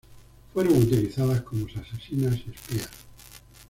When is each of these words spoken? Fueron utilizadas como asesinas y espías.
Fueron 0.51 0.79
utilizadas 0.81 1.41
como 1.43 1.67
asesinas 1.67 2.35
y 2.47 2.55
espías. 2.55 2.89